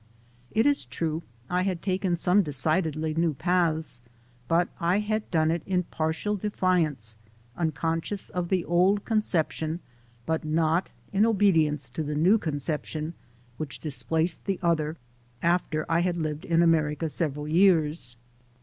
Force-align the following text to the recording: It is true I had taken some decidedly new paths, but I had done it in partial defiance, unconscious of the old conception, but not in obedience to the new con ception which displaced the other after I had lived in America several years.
It 0.49 0.65
is 0.65 0.85
true 0.85 1.21
I 1.47 1.61
had 1.61 1.83
taken 1.83 2.17
some 2.17 2.41
decidedly 2.41 3.13
new 3.13 3.35
paths, 3.35 4.01
but 4.47 4.67
I 4.79 4.97
had 4.97 5.29
done 5.29 5.51
it 5.51 5.61
in 5.67 5.83
partial 5.83 6.35
defiance, 6.35 7.17
unconscious 7.55 8.29
of 8.31 8.49
the 8.49 8.65
old 8.65 9.05
conception, 9.05 9.79
but 10.25 10.43
not 10.43 10.89
in 11.13 11.23
obedience 11.23 11.87
to 11.89 12.01
the 12.01 12.15
new 12.15 12.39
con 12.39 12.55
ception 12.55 13.13
which 13.57 13.77
displaced 13.79 14.45
the 14.45 14.57
other 14.63 14.97
after 15.43 15.85
I 15.87 15.99
had 15.99 16.17
lived 16.17 16.45
in 16.45 16.63
America 16.63 17.07
several 17.07 17.47
years. 17.47 18.15